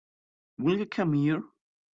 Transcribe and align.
Will 0.57 0.79
you 0.79 0.87
come 0.87 1.13
here? 1.13 1.43